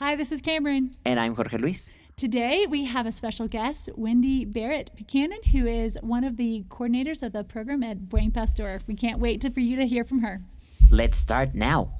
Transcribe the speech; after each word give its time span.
Hi, 0.00 0.14
this 0.14 0.30
is 0.30 0.40
Cameron. 0.40 0.94
And 1.04 1.18
I'm 1.18 1.34
Jorge 1.34 1.58
Luis. 1.58 1.88
Today 2.16 2.68
we 2.68 2.84
have 2.84 3.04
a 3.04 3.10
special 3.10 3.48
guest, 3.48 3.90
Wendy 3.96 4.44
Barrett 4.44 4.92
Buchanan, 4.94 5.40
who 5.50 5.66
is 5.66 5.98
one 6.02 6.22
of 6.22 6.36
the 6.36 6.64
coordinators 6.68 7.20
of 7.20 7.32
the 7.32 7.42
program 7.42 7.82
at 7.82 8.08
Buen 8.08 8.30
Pastor. 8.30 8.78
We 8.86 8.94
can't 8.94 9.18
wait 9.18 9.40
to, 9.40 9.50
for 9.50 9.58
you 9.58 9.74
to 9.74 9.88
hear 9.88 10.04
from 10.04 10.20
her. 10.20 10.42
Let's 10.88 11.18
start 11.18 11.52
now. 11.56 11.94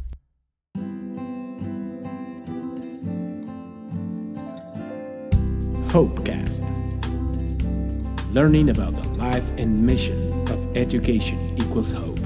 Hopecast. 5.89 6.63
Learning 8.33 8.71
about 8.71 8.95
the 8.95 9.09
life 9.09 9.51
and 9.59 9.83
mission 9.83 10.49
of 10.49 10.77
education 10.77 11.57
equals 11.59 11.91
hope. 11.91 12.18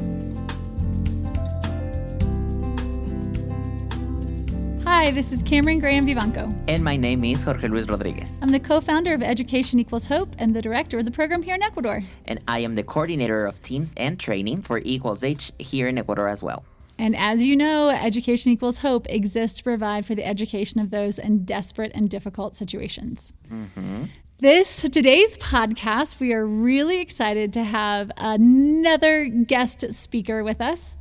Hi, 5.02 5.10
this 5.10 5.32
is 5.32 5.42
Cameron 5.42 5.80
Graham 5.80 6.06
Vivanco. 6.06 6.54
And 6.68 6.84
my 6.84 6.96
name 6.96 7.24
is 7.24 7.42
Jorge 7.42 7.66
Luis 7.66 7.88
Rodriguez. 7.88 8.38
I'm 8.40 8.52
the 8.52 8.60
co 8.60 8.80
founder 8.80 9.12
of 9.12 9.20
Education 9.20 9.80
Equals 9.80 10.06
Hope 10.06 10.32
and 10.38 10.54
the 10.54 10.62
director 10.62 10.96
of 10.96 11.04
the 11.04 11.10
program 11.10 11.42
here 11.42 11.56
in 11.56 11.62
Ecuador. 11.64 12.02
And 12.26 12.38
I 12.46 12.60
am 12.60 12.76
the 12.76 12.84
coordinator 12.84 13.44
of 13.44 13.60
teams 13.62 13.94
and 13.96 14.16
training 14.20 14.62
for 14.62 14.80
Equals 14.84 15.24
H 15.24 15.50
here 15.58 15.88
in 15.88 15.98
Ecuador 15.98 16.28
as 16.28 16.40
well. 16.40 16.62
And 17.00 17.16
as 17.16 17.44
you 17.44 17.56
know, 17.56 17.88
Education 17.88 18.52
Equals 18.52 18.78
Hope 18.78 19.08
exists 19.10 19.58
to 19.58 19.64
provide 19.64 20.06
for 20.06 20.14
the 20.14 20.24
education 20.24 20.78
of 20.78 20.90
those 20.90 21.18
in 21.18 21.44
desperate 21.44 21.90
and 21.96 22.08
difficult 22.08 22.54
situations. 22.54 23.32
Mm-hmm. 23.52 24.04
This 24.38 24.82
today's 24.82 25.36
podcast, 25.36 26.20
we 26.20 26.32
are 26.32 26.46
really 26.46 27.00
excited 27.00 27.52
to 27.54 27.64
have 27.64 28.12
another 28.16 29.24
guest 29.24 29.92
speaker 29.92 30.44
with 30.44 30.60
us. 30.60 30.96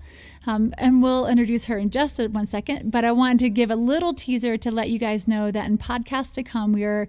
Um, 0.48 0.74
and 0.78 1.04
we'll 1.04 1.28
introduce 1.28 1.66
her 1.66 1.78
in 1.78 1.92
just 1.92 2.20
one 2.20 2.46
second. 2.46 2.92
But 2.92 3.06
I 3.06 3.12
wanted 3.12 3.40
to 3.40 3.50
give 3.50 3.70
a 3.70 3.76
little 3.76 4.14
teaser 4.14 4.58
to 4.58 4.72
let 4.72 4.90
you 4.90 4.98
guys 4.98 5.28
know 5.28 5.52
that 5.52 5.68
in 5.68 5.78
podcasts 5.78 6.32
to 6.34 6.44
come, 6.44 6.74
we 6.74 6.84
are 6.84 7.08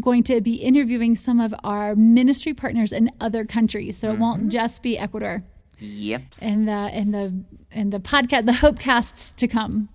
going 0.00 0.24
to 0.24 0.40
be 0.40 0.54
interviewing 0.54 1.14
some 1.14 1.40
of 1.40 1.54
our 1.62 1.94
ministry 1.94 2.54
partners 2.54 2.92
in 2.92 3.10
other 3.20 3.44
countries. 3.44 3.98
So 3.98 4.08
mm-hmm. 4.08 4.16
it 4.16 4.20
won't 4.20 4.40
mm-hmm. 4.40 4.48
just 4.50 4.82
be 4.82 4.98
Ecuador. 4.98 5.44
Yep. 5.78 6.22
And 6.40 6.68
the 6.68 6.72
and 6.72 7.12
the 7.12 7.44
and 7.72 7.92
the 7.92 7.98
podcast, 7.98 8.46
the 8.46 8.52
Hopecasts 8.52 9.32
to 9.32 9.48
come. 9.48 9.88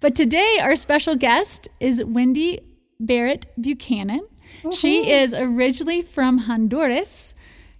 But 0.00 0.14
today, 0.14 0.58
our 0.60 0.76
special 0.76 1.16
guest 1.16 1.68
is 1.80 2.04
Wendy 2.04 2.60
Barrett 3.00 3.46
Buchanan. 3.60 4.26
She 4.72 5.10
is 5.10 5.34
originally 5.34 6.02
from 6.02 6.38
Honduras. 6.38 7.34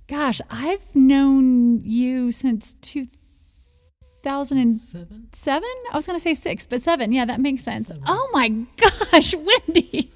Gosh, 0.08 0.40
I've 0.50 0.94
known 0.94 1.80
you 1.83 2.33
since 2.33 2.74
2007. 4.22 5.28
Seven? 5.32 5.68
I 5.90 5.96
was 5.96 6.06
going 6.06 6.18
to 6.18 6.22
say 6.22 6.34
six, 6.34 6.66
but 6.66 6.80
seven. 6.80 7.12
Yeah, 7.12 7.24
that 7.24 7.40
makes 7.40 7.62
sense. 7.62 7.88
Seven. 7.88 8.02
Oh 8.06 8.28
my 8.32 8.48
gosh, 8.48 9.34
Wendy. 9.66 10.12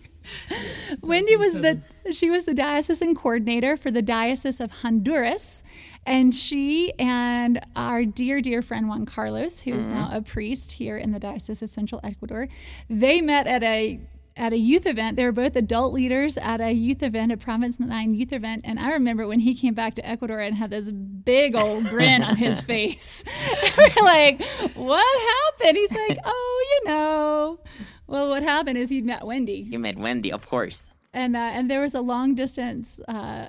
Wendy 1.02 1.36
was 1.36 1.54
the 1.54 1.80
she 2.12 2.30
was 2.30 2.44
the 2.44 2.54
diocesan 2.54 3.14
coordinator 3.14 3.76
for 3.76 3.90
the 3.90 4.02
Diocese 4.02 4.60
of 4.60 4.70
Honduras, 4.70 5.62
and 6.04 6.34
she 6.34 6.92
and 6.98 7.64
our 7.74 8.04
dear 8.04 8.40
dear 8.40 8.62
friend 8.62 8.88
Juan 8.88 9.06
Carlos, 9.06 9.62
who 9.62 9.72
is 9.72 9.86
mm-hmm. 9.86 9.94
now 9.94 10.10
a 10.12 10.22
priest 10.22 10.72
here 10.72 10.96
in 10.96 11.12
the 11.12 11.20
Diocese 11.20 11.62
of 11.62 11.70
Central 11.70 12.00
Ecuador, 12.02 12.48
they 12.88 13.20
met 13.20 13.46
at 13.46 13.62
a 13.62 14.00
at 14.36 14.52
a 14.52 14.58
youth 14.58 14.86
event. 14.86 15.16
They 15.16 15.24
were 15.24 15.32
both 15.32 15.56
adult 15.56 15.94
leaders 15.94 16.36
at 16.36 16.60
a 16.60 16.70
youth 16.70 17.02
event, 17.02 17.32
a 17.32 17.36
Province 17.36 17.80
9 17.80 18.14
youth 18.14 18.32
event. 18.32 18.62
And 18.64 18.78
I 18.78 18.92
remember 18.92 19.26
when 19.26 19.40
he 19.40 19.54
came 19.54 19.74
back 19.74 19.94
to 19.94 20.06
Ecuador 20.06 20.38
and 20.40 20.54
had 20.54 20.70
this 20.70 20.90
big 20.90 21.56
old 21.56 21.84
grin 21.86 22.22
on 22.22 22.36
his 22.36 22.60
face. 22.72 23.24
we're 23.78 24.04
like, 24.04 24.42
what 24.74 25.22
happened? 25.58 25.76
He's 25.76 25.92
like, 25.92 26.18
oh, 26.24 26.66
you 26.74 26.90
know. 26.90 27.58
Well, 28.06 28.28
what 28.28 28.42
happened 28.42 28.78
is 28.78 28.90
he 28.90 29.00
met 29.02 29.26
Wendy. 29.26 29.66
You 29.68 29.78
met 29.78 29.96
Wendy, 29.98 30.30
of 30.30 30.48
course. 30.48 30.92
And, 31.12 31.34
uh, 31.34 31.38
and 31.38 31.70
there 31.70 31.80
was 31.80 31.94
a 31.94 32.00
long 32.02 32.34
distance 32.34 33.00
uh, 33.08 33.48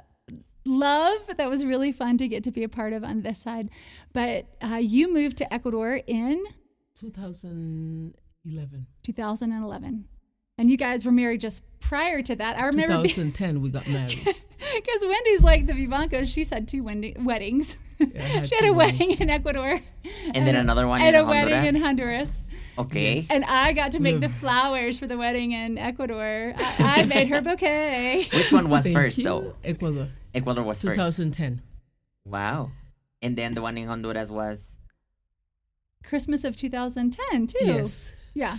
love 0.65 1.19
that 1.37 1.49
was 1.49 1.65
really 1.65 1.91
fun 1.91 2.17
to 2.17 2.27
get 2.27 2.43
to 2.45 2.51
be 2.51 2.63
a 2.63 2.69
part 2.69 2.93
of 2.93 3.03
on 3.03 3.23
this 3.23 3.39
side. 3.39 3.69
But 4.13 4.47
uh, 4.63 4.75
you 4.75 5.13
moved 5.13 5.37
to 5.37 5.53
Ecuador 5.53 5.99
in 6.07 6.45
2011. 6.95 8.87
2011 9.03 10.05
and 10.57 10.69
you 10.69 10.77
guys 10.77 11.05
were 11.05 11.11
married 11.11 11.41
just 11.41 11.63
prior 11.79 12.21
to 12.21 12.35
that. 12.35 12.57
I 12.57 12.65
remember 12.65 12.93
2010 12.93 13.55
be- 13.55 13.59
we 13.59 13.69
got 13.69 13.87
married. 13.87 14.35
Because 14.57 15.05
Wendy's 15.05 15.41
like 15.41 15.67
the 15.67 15.73
Vivancos. 15.73 16.33
She's 16.33 16.49
had 16.49 16.67
two 16.67 16.83
weddings. 16.83 17.77
Yeah, 17.99 18.21
had 18.21 18.49
she 18.49 18.55
had 18.55 18.65
a 18.65 18.73
weddings. 18.73 18.99
wedding 18.99 19.21
in 19.21 19.29
Ecuador, 19.29 19.69
and, 19.69 19.83
and 20.35 20.47
then 20.47 20.55
another 20.55 20.87
one 20.87 20.99
and 20.99 21.15
a 21.15 21.23
Honduras. 21.23 21.51
wedding 21.51 21.75
in 21.75 21.81
Honduras. 21.81 22.43
Okay. 22.77 23.15
Yes. 23.15 23.29
And 23.31 23.43
I 23.45 23.73
got 23.73 23.93
to 23.93 23.99
make 23.99 24.19
the 24.19 24.27
mm. 24.27 24.39
flowers 24.39 24.97
for 24.99 25.07
the 25.07 25.17
wedding 25.17 25.51
in 25.51 25.77
Ecuador. 25.77 26.53
I, 26.57 27.01
I 27.01 27.03
made 27.05 27.27
her 27.29 27.41
bouquet. 27.41 28.27
Which 28.33 28.51
one 28.51 28.69
was 28.69 28.91
first, 28.91 29.17
you. 29.17 29.23
though? 29.23 29.55
Ecuador. 29.63 30.09
Ecuador 30.33 30.63
was 30.63 30.81
2010. 30.81 31.05
first. 31.05 31.17
2010. 31.17 31.61
Wow. 32.25 32.71
And 33.21 33.35
then 33.35 33.53
the 33.53 33.61
one 33.61 33.77
in 33.77 33.87
Honduras 33.87 34.29
was 34.29 34.67
Christmas 36.03 36.43
of 36.43 36.55
2010 36.55 37.47
too. 37.47 37.57
Yes. 37.61 38.15
Yeah. 38.37 38.57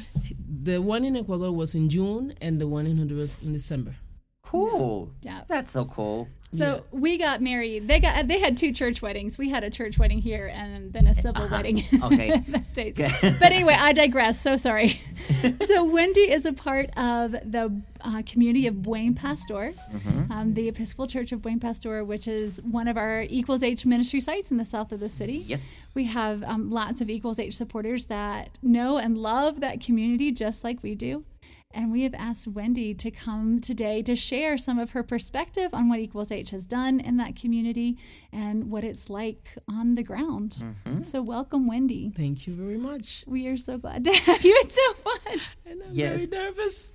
The 0.64 0.82
one 0.82 1.04
in 1.04 1.16
Ecuador 1.16 1.52
was 1.52 1.76
in 1.76 1.88
June, 1.88 2.34
and 2.40 2.60
the 2.60 2.66
one 2.66 2.84
in 2.84 2.98
Honduras 2.98 3.32
in 3.44 3.52
December. 3.52 3.94
Cool. 4.42 5.12
Yeah. 5.22 5.42
That's 5.46 5.70
so 5.70 5.84
cool. 5.84 6.26
So 6.54 6.76
yeah. 6.76 6.98
we 6.98 7.18
got 7.18 7.42
married. 7.42 7.88
They 7.88 8.00
got 8.00 8.26
they 8.26 8.38
had 8.38 8.56
two 8.56 8.72
church 8.72 9.02
weddings. 9.02 9.36
We 9.36 9.50
had 9.50 9.64
a 9.64 9.70
church 9.70 9.98
wedding 9.98 10.18
here 10.18 10.46
and 10.46 10.92
then 10.92 11.06
a 11.06 11.14
civil 11.14 11.42
uh-huh. 11.42 11.56
wedding. 11.56 11.84
Okay. 12.08 12.32
in 12.32 12.52
the 12.52 12.64
States. 12.70 13.00
but 13.20 13.52
anyway, 13.52 13.76
I 13.78 13.92
digress. 13.92 14.40
So 14.40 14.56
sorry. 14.56 15.00
so 15.66 15.84
Wendy 15.84 16.30
is 16.30 16.46
a 16.46 16.52
part 16.52 16.86
of 16.96 17.32
the 17.32 17.82
uh, 18.00 18.22
community 18.24 18.66
of 18.66 18.82
Buen 18.82 19.14
Pastor, 19.14 19.74
mm-hmm. 19.92 20.32
um, 20.32 20.54
the 20.54 20.68
Episcopal 20.68 21.06
Church 21.06 21.32
of 21.32 21.42
Buen 21.42 21.60
Pastor, 21.60 22.04
which 22.04 22.28
is 22.28 22.62
one 22.62 22.88
of 22.88 22.96
our 22.96 23.22
Equals 23.28 23.62
H 23.62 23.84
ministry 23.84 24.20
sites 24.20 24.50
in 24.50 24.56
the 24.56 24.64
south 24.64 24.92
of 24.92 25.00
the 25.00 25.08
city. 25.08 25.44
Yes. 25.46 25.64
We 25.94 26.04
have 26.04 26.42
um, 26.44 26.70
lots 26.70 27.00
of 27.00 27.10
Equals 27.10 27.38
H 27.38 27.56
supporters 27.56 28.06
that 28.06 28.58
know 28.62 28.96
and 28.96 29.18
love 29.18 29.60
that 29.60 29.80
community 29.80 30.30
just 30.30 30.64
like 30.64 30.82
we 30.82 30.94
do. 30.94 31.24
And 31.70 31.92
we 31.92 32.02
have 32.04 32.14
asked 32.14 32.48
Wendy 32.48 32.94
to 32.94 33.10
come 33.10 33.60
today 33.60 34.00
to 34.02 34.16
share 34.16 34.56
some 34.56 34.78
of 34.78 34.90
her 34.90 35.02
perspective 35.02 35.74
on 35.74 35.90
what 35.90 35.98
Equals 35.98 36.32
H 36.32 36.50
has 36.50 36.64
done 36.64 36.98
in 36.98 37.18
that 37.18 37.36
community 37.36 37.98
and 38.32 38.70
what 38.70 38.84
it's 38.84 39.10
like 39.10 39.54
on 39.68 39.94
the 39.94 40.02
ground. 40.02 40.62
Mm-hmm. 40.86 41.02
So, 41.02 41.20
welcome, 41.20 41.66
Wendy. 41.66 42.10
Thank 42.16 42.46
you 42.46 42.54
very 42.54 42.78
much. 42.78 43.22
We 43.26 43.48
are 43.48 43.58
so 43.58 43.76
glad 43.76 44.04
to 44.04 44.12
have 44.12 44.44
you. 44.44 44.58
It's 44.64 44.74
so 44.74 44.94
fun. 44.94 45.40
And 45.66 45.82
I'm 45.82 45.94
yes. 45.94 46.16
very 46.16 46.26
nervous. 46.26 46.90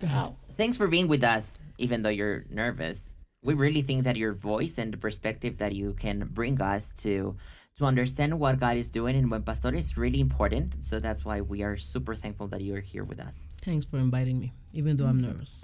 Wow. 0.00 0.36
Thanks 0.56 0.76
for 0.76 0.86
being 0.86 1.08
with 1.08 1.24
us, 1.24 1.58
even 1.78 2.02
though 2.02 2.08
you're 2.08 2.44
nervous. 2.48 3.02
We 3.42 3.54
really 3.54 3.82
think 3.82 4.04
that 4.04 4.16
your 4.16 4.32
voice 4.32 4.78
and 4.78 4.92
the 4.92 4.96
perspective 4.96 5.58
that 5.58 5.74
you 5.74 5.92
can 5.92 6.30
bring 6.32 6.60
us 6.62 6.92
to 6.98 7.36
to 7.76 7.84
understand 7.84 8.38
what 8.38 8.60
God 8.60 8.76
is 8.76 8.88
doing 8.88 9.16
in 9.16 9.28
Buen 9.28 9.42
Pastor 9.42 9.74
is 9.74 9.96
really 9.96 10.20
important. 10.20 10.84
So 10.84 11.00
that's 11.00 11.24
why 11.24 11.40
we 11.40 11.62
are 11.62 11.76
super 11.76 12.14
thankful 12.14 12.46
that 12.48 12.60
you 12.60 12.76
are 12.76 12.80
here 12.80 13.04
with 13.04 13.18
us. 13.18 13.40
Thanks 13.62 13.84
for 13.84 13.98
inviting 13.98 14.38
me, 14.38 14.52
even 14.72 14.96
though 14.96 15.06
I'm 15.06 15.20
nervous. 15.20 15.62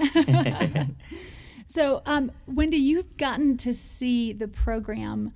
so, 1.68 2.02
um, 2.06 2.32
Wendy, 2.46 2.78
you've 2.78 3.16
gotten 3.16 3.56
to 3.58 3.72
see 3.72 4.32
the 4.32 4.48
program 4.48 5.32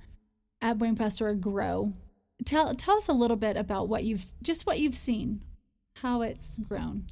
at 0.61 0.77
Buen 0.77 0.95
Pastor 0.95 1.33
grow. 1.35 1.93
Tell 2.43 2.75
tell 2.75 2.97
us 2.97 3.07
a 3.07 3.13
little 3.13 3.37
bit 3.37 3.55
about 3.55 3.87
what 3.87 4.03
you've 4.03 4.25
just 4.41 4.65
what 4.65 4.79
you've 4.79 4.95
seen, 4.95 5.41
how 5.95 6.21
it's 6.21 6.57
grown. 6.57 7.05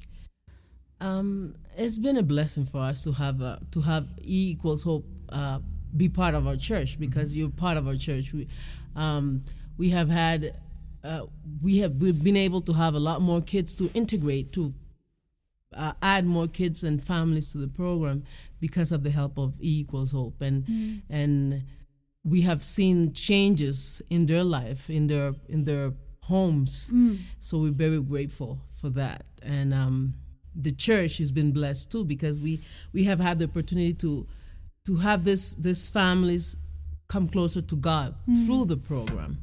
Um, 1.00 1.56
it's 1.76 1.98
been 1.98 2.18
a 2.18 2.22
blessing 2.22 2.66
for 2.66 2.78
us 2.78 3.04
to 3.04 3.12
have 3.12 3.40
uh, 3.40 3.56
to 3.72 3.80
have 3.80 4.08
E 4.20 4.50
equals 4.50 4.82
Hope 4.82 5.06
uh, 5.30 5.60
be 5.96 6.08
part 6.08 6.34
of 6.34 6.46
our 6.46 6.56
church 6.56 6.98
because 6.98 7.30
mm-hmm. 7.30 7.40
you're 7.40 7.50
part 7.50 7.76
of 7.76 7.86
our 7.86 7.96
church. 7.96 8.32
We, 8.32 8.48
um, 8.96 9.42
we 9.76 9.90
have 9.90 10.08
had, 10.08 10.56
uh, 11.02 11.26
we 11.62 11.78
have 11.78 11.96
we've 11.96 12.22
been 12.22 12.36
able 12.36 12.60
to 12.62 12.72
have 12.72 12.94
a 12.94 12.98
lot 12.98 13.20
more 13.20 13.40
kids 13.40 13.74
to 13.76 13.90
integrate 13.94 14.52
to 14.52 14.74
uh, 15.74 15.92
add 16.00 16.24
more 16.24 16.46
kids 16.46 16.84
and 16.84 17.02
families 17.02 17.50
to 17.52 17.58
the 17.58 17.68
program 17.68 18.24
because 18.60 18.92
of 18.92 19.02
the 19.02 19.10
help 19.10 19.38
of 19.38 19.60
E 19.60 19.80
equals 19.80 20.12
Hope 20.12 20.40
and 20.40 20.64
mm. 20.64 21.02
and 21.10 21.64
we 22.22 22.42
have 22.42 22.64
seen 22.64 23.12
changes 23.12 24.00
in 24.08 24.26
their 24.26 24.44
life 24.44 24.88
in 24.88 25.08
their 25.08 25.34
in 25.48 25.64
their 25.64 25.92
homes. 26.22 26.90
Mm. 26.94 27.18
So 27.40 27.58
we're 27.58 27.72
very 27.72 28.00
grateful 28.00 28.60
for 28.80 28.88
that 28.90 29.24
and. 29.42 29.74
Um, 29.74 30.14
the 30.54 30.72
church 30.72 31.18
has 31.18 31.30
been 31.30 31.52
blessed 31.52 31.90
too 31.90 32.04
because 32.04 32.38
we 32.38 32.60
we 32.92 33.04
have 33.04 33.20
had 33.20 33.38
the 33.38 33.44
opportunity 33.46 33.92
to 33.92 34.26
to 34.86 34.96
have 34.96 35.24
this 35.24 35.54
these 35.54 35.90
families 35.90 36.56
come 37.08 37.28
closer 37.28 37.60
to 37.60 37.76
God 37.76 38.14
mm-hmm. 38.28 38.44
through 38.44 38.66
the 38.66 38.76
program. 38.76 39.38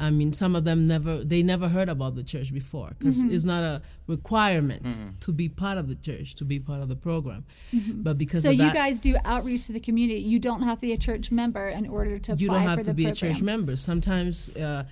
I 0.00 0.10
mean, 0.10 0.32
some 0.32 0.54
of 0.54 0.62
them 0.62 0.86
never 0.86 1.24
they 1.24 1.42
never 1.42 1.68
heard 1.68 1.88
about 1.88 2.14
the 2.14 2.22
church 2.22 2.52
before 2.52 2.92
because 2.96 3.18
mm-hmm. 3.18 3.32
it's 3.32 3.44
not 3.44 3.64
a 3.64 3.82
requirement 4.06 4.84
mm-hmm. 4.84 5.08
to 5.20 5.32
be 5.32 5.48
part 5.48 5.76
of 5.76 5.88
the 5.88 5.96
church 5.96 6.36
to 6.36 6.44
be 6.44 6.60
part 6.60 6.80
of 6.80 6.88
the 6.88 6.94
program. 6.94 7.44
Mm-hmm. 7.74 8.02
But 8.02 8.16
because 8.16 8.44
so 8.44 8.50
you 8.50 8.58
that, 8.58 8.74
guys 8.74 9.00
do 9.00 9.16
outreach 9.24 9.66
to 9.66 9.72
the 9.72 9.80
community, 9.80 10.20
you 10.20 10.38
don't 10.38 10.62
have 10.62 10.78
to 10.78 10.82
be 10.82 10.92
a 10.92 10.98
church 10.98 11.32
member 11.32 11.68
in 11.68 11.88
order 11.88 12.18
to. 12.20 12.36
You 12.36 12.48
don't 12.48 12.62
have 12.62 12.84
to 12.84 12.94
be 12.94 13.04
program. 13.04 13.12
a 13.12 13.34
church 13.34 13.42
member. 13.42 13.76
Sometimes. 13.76 14.50
Uh, 14.56 14.84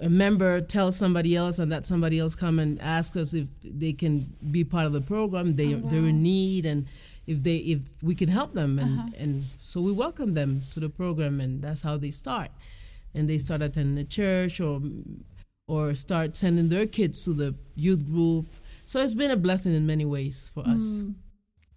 a 0.00 0.10
member 0.10 0.60
tells 0.60 0.96
somebody 0.96 1.36
else 1.36 1.60
and 1.60 1.70
that 1.70 1.86
somebody 1.86 2.18
else 2.18 2.34
come 2.34 2.58
and 2.58 2.80
ask 2.82 3.16
us 3.16 3.34
if 3.34 3.46
they 3.62 3.92
can 3.92 4.32
be 4.50 4.64
part 4.64 4.84
of 4.84 4.92
the 4.92 5.00
program 5.00 5.54
they 5.54 5.74
Oh, 5.74 5.78
wow. 5.78 5.88
they're 5.90 6.06
in 6.06 6.22
need 6.22 6.66
and 6.66 6.86
if 7.26 7.42
they 7.42 7.56
if 7.56 7.80
we 8.02 8.14
can 8.14 8.28
help 8.28 8.52
them 8.54 8.78
and 8.78 8.98
Uh-huh. 8.98 9.22
and 9.22 9.42
so 9.60 9.80
we 9.80 9.92
welcome 9.92 10.34
them 10.34 10.62
to 10.72 10.80
the 10.80 10.88
program 10.88 11.40
and 11.40 11.62
that's 11.62 11.82
how 11.82 11.96
they 11.96 12.10
start 12.10 12.50
and 13.14 13.28
they 13.30 13.38
start 13.38 13.62
attending 13.62 13.94
the 13.94 14.04
church 14.04 14.60
or 14.60 14.80
or 15.68 15.94
start 15.94 16.36
sending 16.36 16.68
their 16.68 16.86
kids 16.86 17.24
to 17.24 17.32
the 17.32 17.54
youth 17.74 18.04
group 18.06 18.46
so 18.84 19.00
it's 19.00 19.14
been 19.14 19.30
a 19.30 19.36
blessing 19.36 19.74
in 19.74 19.86
many 19.86 20.04
ways 20.04 20.50
for 20.54 20.66
us 20.66 20.84
Mm. 21.02 21.14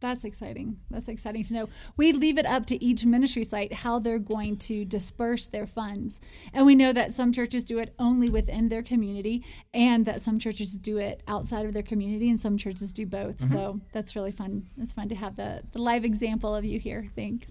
That's 0.06 0.24
exciting. 0.24 0.78
That's 0.92 1.08
exciting 1.08 1.46
to 1.46 1.54
know. 1.56 1.70
We 1.98 2.14
leave 2.14 2.38
it 2.38 2.46
up 2.46 2.68
to 2.68 2.84
each 2.84 3.06
ministry 3.06 3.44
site 3.44 3.74
how 3.74 3.98
they're 3.98 4.20
going 4.20 4.58
to 4.58 4.86
disperse 4.86 5.48
their 5.48 5.66
funds. 5.66 6.22
And 6.54 6.64
we 6.64 6.76
know 6.76 6.94
that 6.94 7.12
some 7.12 7.34
churches 7.34 7.64
do 7.64 7.80
it 7.80 7.96
only 7.98 8.30
within 8.30 8.70
their 8.70 8.84
community 8.84 9.44
and 9.74 10.06
that 10.06 10.22
some 10.22 10.38
churches 10.38 10.74
do 10.74 11.00
it 11.00 11.24
outside 11.28 11.66
of 11.66 11.74
their 11.74 11.82
community 11.82 12.30
and 12.30 12.40
some 12.40 12.56
churches 12.56 12.92
do 12.92 13.08
both. 13.08 13.40
Mm-hmm. 13.40 13.52
So 13.52 13.82
that's 13.94 14.16
really 14.16 14.32
fun. 14.32 14.70
It's 14.78 14.94
fun 14.94 15.10
to 15.10 15.16
have 15.16 15.38
the, 15.38 15.64
the 15.72 15.82
live 15.82 16.06
example 16.06 16.54
of 16.54 16.64
you 16.64 16.78
here. 16.78 17.10
Thanks. 17.16 17.48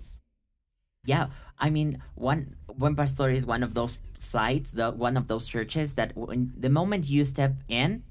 Yeah, 1.05 1.31
I 1.59 1.71
mean, 1.71 2.01
one 2.15 2.55
Buen 2.73 2.95
Pastor 2.95 3.31
is 3.31 3.45
one 3.45 3.65
of 3.65 3.75
those 3.75 3.99
sites, 4.17 4.71
the 4.71 4.93
one 4.93 5.17
of 5.17 5.27
those 5.27 5.49
churches 5.49 5.95
that 5.95 6.17
when, 6.17 6.53
the 6.57 6.71
moment 6.71 7.11
you 7.11 7.25
step 7.25 7.55
in, 7.67 8.05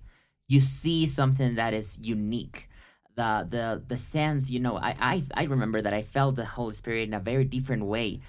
you 0.49 0.59
see 0.59 1.05
something 1.05 1.55
that 1.55 1.73
is 1.73 1.97
unique. 2.01 2.67
The 3.15 3.47
the 3.49 3.83
the 3.87 3.97
sense, 3.97 4.49
you 4.49 4.59
know, 4.59 4.77
I 4.77 4.95
I 4.99 5.23
I 5.35 5.43
remember 5.43 5.81
that 5.81 5.93
I 5.93 6.01
felt 6.01 6.35
the 6.35 6.45
Holy 6.45 6.73
Spirit 6.73 7.07
in 7.07 7.13
a 7.13 7.19
very 7.19 7.45
different 7.45 7.85
way 7.85 8.19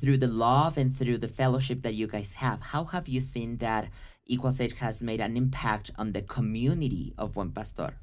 through 0.00 0.18
the 0.18 0.26
love 0.26 0.76
and 0.76 0.96
through 0.96 1.18
the 1.18 1.28
fellowship 1.28 1.82
that 1.82 1.94
you 1.94 2.06
guys 2.06 2.34
have. 2.34 2.60
How 2.60 2.84
have 2.84 3.06
you 3.08 3.20
seen 3.20 3.58
that 3.58 3.88
Equals 4.26 4.60
H 4.60 4.72
has 4.74 5.02
made 5.02 5.20
an 5.20 5.36
impact 5.36 5.92
on 5.96 6.12
the 6.12 6.22
community 6.22 7.14
of 7.16 7.34
Buen 7.34 7.52
Pastor? 7.52 7.94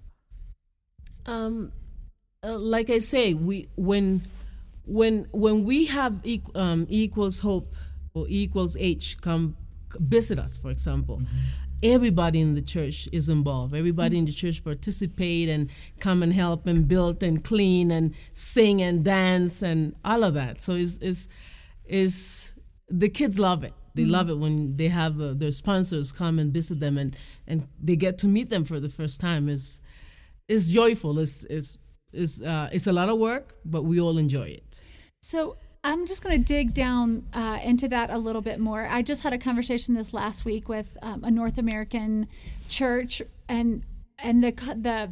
um, 1.25 1.72
uh, 2.44 2.57
like 2.57 2.89
I 2.89 3.00
say, 3.00 3.33
we 3.33 3.68
when 3.75 4.22
when 4.86 5.28
when 5.31 5.63
we 5.63 5.86
have 5.88 6.13
equ- 6.24 6.56
um, 6.56 6.88
equals 6.89 7.39
hope 7.39 7.74
or 8.13 8.25
equals 8.28 8.75
H 8.80 9.18
come 9.22 9.56
visit 10.00 10.39
us, 10.39 10.57
for 10.57 10.72
example. 10.72 11.22
Everybody 11.83 12.39
in 12.42 12.54
the 12.54 12.62
church 12.62 13.10
is 13.12 13.28
involved. 13.28 13.74
Everybody 13.74 14.18
in 14.18 14.25
the 14.25 14.31
church 14.31 14.63
participate 14.63 15.50
and 15.50 15.69
come 16.00 16.22
and 16.22 16.31
help 16.31 16.68
and 16.68 16.88
build 16.88 17.24
and 17.24 17.44
clean 17.44 17.92
and 17.92 18.13
sing 18.33 18.81
and 18.81 19.04
dance 19.04 19.63
and 19.63 19.95
all 20.06 20.24
of 20.24 20.36
that. 20.36 20.62
So 20.62 20.74
it's 20.74 20.98
is 20.98 21.28
is 21.86 22.54
the 22.88 23.10
kids 23.10 23.39
love 23.39 23.63
it. 23.63 23.74
They 23.95 24.06
love 24.06 24.30
it 24.30 24.38
when 24.38 24.78
they 24.78 24.88
have 24.88 25.19
uh, 25.19 25.33
their 25.33 25.51
sponsors 25.51 26.12
come 26.12 26.39
and 26.39 26.54
visit 26.54 26.80
them 26.80 26.98
and 26.98 27.16
and 27.48 27.68
they 27.81 27.95
get 27.95 28.18
to 28.19 28.28
meet 28.28 28.50
them 28.50 28.63
for 28.63 28.80
the 28.80 28.89
first 28.89 29.19
time. 29.19 29.50
Is 29.50 29.81
it's 30.48 30.69
joyful. 30.69 31.18
It's 31.19 31.45
it's 31.45 31.78
it's 32.13 32.42
uh, 32.42 32.69
it's 32.72 32.88
a 32.88 32.94
lot 32.94 33.10
of 33.10 33.18
work, 33.18 33.56
but 33.66 33.83
we 33.83 34.00
all 34.00 34.18
enjoy 34.18 34.48
it. 34.50 34.81
So 35.24 35.57
I'm 35.83 36.06
just 36.06 36.24
going 36.24 36.38
to 36.38 36.44
dig 36.44 36.74
down 36.75 37.25
uh, 37.33 37.60
into 37.63 37.88
that 37.88 38.12
a 38.12 38.18
little 38.18 38.42
bit 38.42 38.60
more. 38.60 38.88
I 38.88 39.01
just 39.01 39.24
had 39.24 39.33
a 39.33 39.39
conversation 39.39 39.95
this 39.95 40.13
last 40.13 40.45
week 40.45 40.69
with 40.69 40.95
um, 41.01 41.24
a 41.24 41.31
North 41.31 41.57
American 41.57 42.28
church, 42.69 43.22
and 43.50 43.83
and 44.19 44.44
the 44.44 44.51
the 44.51 45.10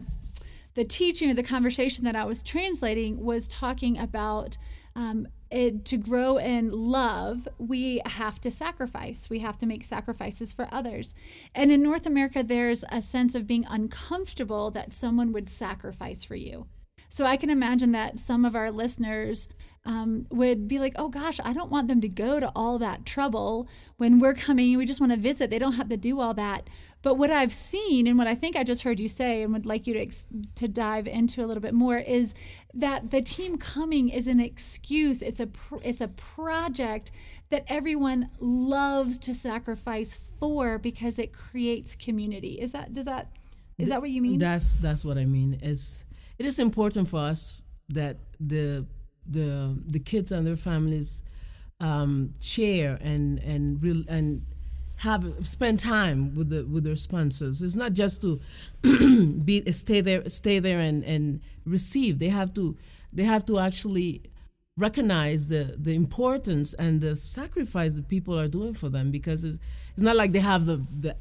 the 0.75 0.83
teaching 0.85 1.31
or 1.31 1.33
the 1.33 1.43
conversation 1.43 2.03
that 2.05 2.15
I 2.15 2.23
was 2.23 2.43
translating 2.43 3.23
was 3.23 3.47
talking 3.47 3.97
about 3.97 4.57
um, 4.95 5.27
it, 5.49 5.85
to 5.85 5.97
grow 5.97 6.37
in 6.37 6.69
love, 6.71 7.47
we 7.57 8.01
have 8.05 8.39
to 8.41 8.51
sacrifice. 8.51 9.29
We 9.29 9.39
have 9.39 9.57
to 9.59 9.65
make 9.65 9.83
sacrifices 9.83 10.53
for 10.53 10.67
others. 10.71 11.15
And 11.55 11.71
in 11.71 11.81
North 11.81 12.05
America, 12.05 12.43
there's 12.43 12.85
a 12.91 13.01
sense 13.01 13.33
of 13.33 13.47
being 13.47 13.65
uncomfortable 13.67 14.69
that 14.71 14.91
someone 14.91 15.33
would 15.33 15.49
sacrifice 15.49 16.23
for 16.23 16.35
you. 16.35 16.67
So 17.09 17.25
I 17.25 17.37
can 17.37 17.49
imagine 17.49 17.91
that 17.91 18.19
some 18.19 18.45
of 18.45 18.55
our 18.55 18.71
listeners 18.71 19.47
um, 19.85 20.27
would 20.29 20.67
be 20.67 20.77
like, 20.77 20.93
oh 20.97 21.09
gosh, 21.09 21.39
I 21.43 21.53
don't 21.53 21.71
want 21.71 21.87
them 21.87 22.01
to 22.01 22.09
go 22.09 22.39
to 22.39 22.51
all 22.55 22.77
that 22.79 23.05
trouble 23.05 23.67
when 23.97 24.19
we're 24.19 24.33
coming. 24.33 24.77
We 24.77 24.85
just 24.85 24.99
want 24.99 25.13
to 25.13 25.17
visit. 25.17 25.49
They 25.49 25.57
don't 25.59 25.73
have 25.73 25.89
to 25.89 25.97
do 25.97 26.19
all 26.19 26.33
that. 26.35 26.69
But 27.01 27.15
what 27.15 27.31
I've 27.31 27.53
seen 27.53 28.05
and 28.05 28.17
what 28.17 28.27
I 28.27 28.35
think 28.35 28.55
I 28.55 28.63
just 28.63 28.83
heard 28.83 28.99
you 28.99 29.07
say 29.07 29.41
and 29.41 29.53
would 29.53 29.65
like 29.65 29.87
you 29.87 29.93
to, 29.93 30.01
ex- 30.01 30.27
to 30.55 30.67
dive 30.67 31.07
into 31.07 31.43
a 31.43 31.47
little 31.47 31.61
bit 31.61 31.73
more 31.73 31.97
is 31.97 32.35
that 32.73 33.09
the 33.09 33.21
team 33.21 33.57
coming 33.57 34.09
is 34.09 34.27
an 34.27 34.39
excuse. 34.39 35.21
It's 35.21 35.39
a, 35.39 35.47
pr- 35.47 35.77
it's 35.81 36.01
a 36.01 36.09
project 36.09 37.11
that 37.49 37.63
everyone 37.67 38.29
loves 38.39 39.17
to 39.19 39.33
sacrifice 39.33 40.13
for 40.39 40.77
because 40.77 41.17
it 41.17 41.31
creates 41.31 41.95
community. 41.95 42.59
Is 42.59 42.73
that, 42.73 42.93
does 42.93 43.05
that, 43.05 43.31
is 43.79 43.87
that 43.89 44.01
what 44.01 44.09
you 44.09 44.21
mean? 44.21 44.39
That's 44.39 44.73
that's 44.75 45.05
what 45.05 45.17
I 45.17 45.23
mean. 45.23 45.57
It's 45.63 46.03
it 46.39 46.45
is 46.45 46.57
important 46.57 47.07
for 47.09 47.19
us 47.19 47.61
that 47.89 48.17
the 48.39 48.85
the 49.29 49.77
the 49.85 49.99
kids 49.99 50.31
and 50.31 50.47
their 50.47 50.55
families 50.55 51.21
um, 51.79 52.33
share 52.41 52.97
and 53.01 53.39
and 53.39 53.83
real 53.83 54.03
and 54.07 54.45
have 54.97 55.47
spend 55.47 55.79
time 55.79 56.35
with 56.35 56.49
the 56.49 56.65
with 56.65 56.83
their 56.85 56.95
sponsors. 56.95 57.61
It's 57.61 57.75
not 57.75 57.93
just 57.93 58.21
to 58.21 58.39
be 59.45 59.69
stay 59.71 60.01
there 60.01 60.27
stay 60.29 60.59
there 60.59 60.79
and 60.79 61.03
and 61.03 61.41
receive. 61.65 62.19
They 62.19 62.29
have 62.29 62.53
to 62.55 62.77
they 63.13 63.23
have 63.23 63.45
to 63.47 63.59
actually 63.59 64.23
recognize 64.77 65.49
the 65.49 65.75
the 65.77 65.93
importance 65.93 66.73
and 66.73 67.01
the 67.01 67.15
sacrifice 67.15 67.95
that 67.95 68.07
people 68.07 68.39
are 68.39 68.47
doing 68.47 68.73
for 68.73 68.89
them 68.89 69.11
because 69.11 69.43
it's, 69.43 69.57
it's 69.93 70.01
not 70.01 70.15
like 70.15 70.31
they 70.31 70.39
have 70.39 70.65
the 70.65 70.85
the 70.99 71.15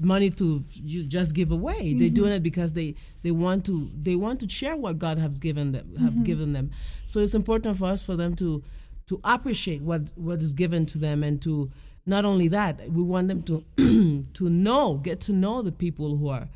money 0.00 0.30
to 0.30 0.64
you 0.72 1.04
just 1.04 1.34
give 1.34 1.50
away. 1.50 1.94
They're 1.94 2.08
mm-hmm. 2.08 2.14
doing 2.14 2.32
it 2.32 2.42
because 2.42 2.72
they 2.72 2.94
they 3.22 3.30
want 3.30 3.64
to 3.66 3.90
they 4.00 4.14
want 4.16 4.40
to 4.40 4.48
share 4.48 4.76
what 4.76 4.98
god 4.98 5.18
has 5.18 5.38
given 5.38 5.72
them 5.72 5.96
have 5.98 6.12
mm-hmm. 6.12 6.22
given 6.24 6.52
them. 6.52 6.70
So 7.06 7.20
it's 7.20 7.34
important 7.34 7.78
for 7.78 7.86
us 7.86 8.04
for 8.04 8.16
them 8.16 8.34
to 8.36 8.62
to 9.06 9.20
appreciate 9.24 9.82
what 9.82 10.12
what 10.16 10.42
is 10.42 10.52
given 10.52 10.86
to 10.86 10.98
them. 10.98 11.22
And 11.22 11.40
to 11.42 11.70
not 12.06 12.24
only 12.24 12.48
that 12.48 12.90
we 12.90 13.02
want 13.02 13.28
them 13.28 13.42
to 13.42 13.64
to 14.34 14.48
know 14.48 14.94
get 14.98 15.20
to 15.22 15.32
know 15.32 15.62
the 15.62 15.72
people 15.72 16.16
who 16.16 16.28
are 16.28 16.48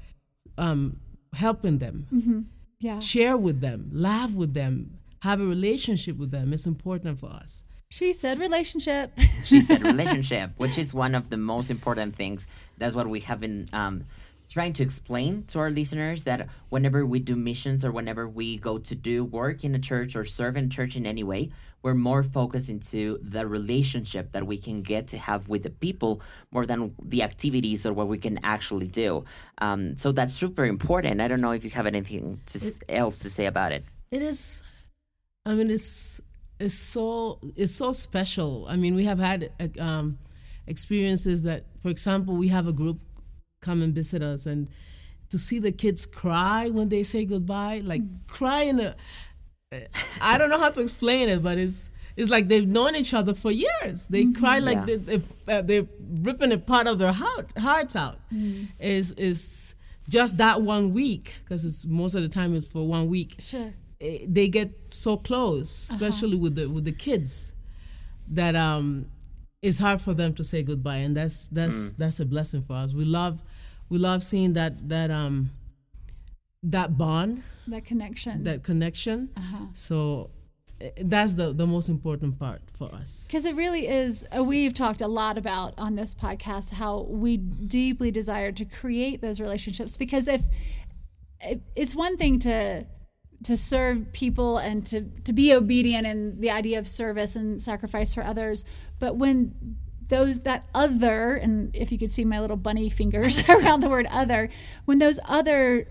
um 0.57 0.99
helping 1.35 1.79
them. 1.79 2.07
Mm-hmm. 2.13 2.41
Yeah. 2.81 3.01
share 3.01 3.37
with 3.37 3.61
them 3.61 3.91
laugh 3.93 4.33
with 4.35 4.55
them 4.55 4.99
have 5.23 5.41
a 5.41 5.45
relationship 5.45 6.17
with 6.17 6.31
them. 6.31 6.53
It's 6.53 6.65
important 6.67 7.19
for 7.19 7.27
us 7.31 7.65
She 7.91 8.13
said 8.13 8.39
relationship. 8.39 9.19
she 9.45 9.61
said 9.61 9.83
relationship, 9.95 10.53
which 10.57 10.77
is 10.77 10.93
one 10.93 11.15
of 11.15 11.31
the 11.31 11.39
most 11.39 11.71
important 11.71 12.17
things. 12.17 12.47
That's 12.77 12.95
what 12.95 13.09
we 13.09 13.21
have 13.21 13.41
been 13.41 13.67
um, 13.73 14.05
trying 14.51 14.73
to 14.75 14.83
explain 14.83 15.45
to 15.45 15.59
our 15.59 15.71
listeners 15.71 16.25
that 16.25 16.49
whenever 16.69 17.05
we 17.07 17.19
do 17.21 17.35
missions 17.35 17.85
or 17.85 17.93
whenever 17.93 18.29
we 18.29 18.59
go 18.59 18.79
to 18.79 18.95
do 18.95 19.25
work 19.25 19.65
in 19.65 19.75
a 19.75 19.79
church 19.79 20.17
or 20.17 20.25
serve 20.25 20.57
in 20.57 20.69
church 20.69 20.97
in 20.97 21.07
any 21.07 21.23
way, 21.23 21.51
we're 21.83 21.95
more 21.95 22.23
focused 22.23 22.69
into 22.69 23.19
the 23.23 23.47
relationship 23.47 24.33
that 24.33 24.47
we 24.47 24.59
can 24.59 24.83
get 24.83 25.09
to 25.09 25.19
have 25.19 25.49
with 25.49 25.63
the 25.63 25.71
people 25.71 26.21
more 26.51 26.67
than 26.67 26.95
the 27.03 27.23
activities 27.23 27.87
or 27.87 27.93
what 27.93 28.09
we 28.09 28.19
can 28.19 28.39
actually 28.43 28.89
do. 28.89 29.25
Um, 29.59 29.97
so 29.97 30.13
that's 30.13 30.35
super 30.35 30.65
important. 30.65 31.21
I 31.21 31.29
don't 31.29 31.41
know 31.41 31.53
if 31.53 31.65
you 31.65 31.71
have 31.71 31.87
anything 31.87 32.41
to, 32.47 32.59
s 32.59 32.79
else 32.89 33.21
to 33.21 33.31
say 33.31 33.47
about 33.47 33.73
it. 33.73 33.85
It 34.11 34.23
is. 34.23 34.63
I 35.47 35.55
mean, 35.55 35.71
it's 35.71 36.21
it's 36.61 36.75
so 36.75 37.39
it's 37.57 37.75
so 37.75 37.93
special. 37.93 38.67
I 38.69 38.77
mean, 38.77 38.95
we 38.95 39.05
have 39.05 39.19
had 39.19 39.51
uh, 39.61 39.83
um, 39.83 40.19
experiences 40.67 41.43
that, 41.45 41.65
for 41.83 41.89
example, 41.89 42.35
we 42.35 42.49
have 42.49 42.67
a 42.67 42.73
group 42.73 42.99
come 43.61 43.83
and 43.83 43.95
visit 43.95 44.23
us, 44.23 44.47
and 44.47 44.69
to 45.31 45.39
see 45.39 45.59
the 45.59 45.73
kids 45.73 46.07
cry 46.07 46.69
when 46.69 46.89
they 46.89 47.03
say 47.03 47.25
goodbye, 47.25 47.83
like 47.85 48.03
cry 48.29 48.63
in 48.63 48.81
a. 48.81 48.95
I 50.21 50.39
don't 50.39 50.49
know 50.49 50.59
how 50.59 50.71
to 50.71 50.81
explain 50.81 51.29
it, 51.29 51.43
but 51.43 51.59
it's 51.59 51.91
it's 52.17 52.31
like 52.31 52.49
they've 52.49 52.67
known 52.67 52.97
each 52.97 53.13
other 53.15 53.35
for 53.35 53.51
years. 53.51 54.07
They 54.09 54.27
cry 54.33 54.59
like 54.59 54.79
Yeah. 54.79 54.85
they, 54.87 54.97
they, 54.97 55.23
uh, 55.53 55.63
they're 55.63 55.87
ripping 56.23 56.53
a 56.53 56.59
part 56.59 56.87
of 56.87 56.99
their 56.99 57.13
heart, 57.13 57.51
hearts 57.59 57.95
out. 57.95 58.19
Is 58.81 59.13
is 59.13 59.75
just 60.09 60.39
that 60.39 60.63
one 60.63 60.95
week 60.95 61.35
because 61.45 61.65
it's 61.67 61.85
most 61.85 62.15
of 62.15 62.23
the 62.23 62.29
time 62.31 62.55
it's 62.55 62.67
for 62.67 62.87
one 62.89 63.09
week 63.09 63.37
Sure. 63.41 63.75
Eh, 64.01 64.19
they 64.27 64.49
get 64.49 64.71
so 64.91 65.17
close, 65.17 65.91
especially 65.91 66.37
with 66.37 66.55
the 66.55 66.67
with 66.69 66.85
the 66.85 66.93
kids, 66.93 67.53
that 68.29 68.55
um, 68.57 69.07
it's 69.63 69.79
hard 69.79 70.01
for 70.01 70.15
them 70.15 70.35
to 70.35 70.45
say 70.45 70.63
goodbye, 70.63 70.97
and 70.97 71.17
that's 71.17 71.47
that's 71.49 71.93
that's 71.95 72.21
a 72.21 72.27
blessing 72.27 72.63
for 72.63 72.75
us. 72.77 72.93
We 72.95 73.05
love 73.05 73.41
we 73.89 73.99
love 73.99 74.23
seeing 74.23 74.53
that 74.55 74.89
that 74.89 75.11
um 75.11 75.51
that 76.63 76.99
bond, 76.99 77.43
That 77.69 77.85
connection. 77.85 78.43
that 78.43 78.63
connection. 78.65 79.31
uh-huh. 79.37 79.67
So 79.75 80.31
eh, 80.81 80.91
that's 81.05 81.35
the 81.35 81.53
the 81.53 81.67
most 81.67 81.89
important 81.89 82.39
part 82.39 82.63
for 82.77 82.93
us. 82.95 83.25
Because 83.27 83.45
it 83.45 83.55
really 83.55 83.87
is, 83.89 84.25
uh, 84.37 84.43
we've 84.43 84.75
talked 84.75 85.01
a 85.01 85.07
lot 85.09 85.39
about 85.39 85.75
on 85.79 85.95
this 85.95 86.15
podcast 86.15 86.71
how 86.71 87.03
we 87.09 87.37
deeply 87.37 88.11
desire 88.11 88.53
to 88.53 88.65
create 88.65 89.21
those 89.21 89.41
relationships. 89.41 89.97
Because 89.97 90.27
if, 90.29 90.43
if 91.41 91.61
it's 91.77 91.95
one 91.95 92.17
thing 92.17 92.39
to 92.41 92.85
to 93.45 93.57
serve 93.57 94.13
people 94.13 94.59
and 94.59 94.85
to 94.87 95.03
to 95.25 95.33
be 95.33 95.55
obedient 95.55 96.07
in 96.07 96.41
the 96.41 96.51
idea 96.51 96.79
of 96.79 96.89
service 96.89 97.37
and 97.37 97.63
sacrifice 97.63 98.15
for 98.15 98.25
others, 98.25 98.65
but 98.99 99.17
when 99.17 99.77
those 100.09 100.41
that 100.41 100.67
other 100.75 101.35
and 101.35 101.75
if 101.75 101.93
you 101.93 101.99
could 101.99 102.13
see 102.13 102.25
my 102.25 102.41
little 102.41 102.57
bunny 102.57 102.89
fingers 102.89 103.43
around 103.49 103.81
the 103.81 103.89
word 103.89 104.07
other 104.11 104.49
when 104.87 104.99
those 104.99 105.19
other 105.25 105.87